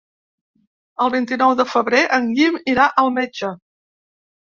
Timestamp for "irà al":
2.73-3.13